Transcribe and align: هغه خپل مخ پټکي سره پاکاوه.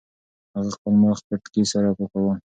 هغه 0.55 0.71
خپل 0.77 0.93
مخ 1.01 1.17
پټکي 1.27 1.63
سره 1.71 1.89
پاکاوه. 1.97 2.33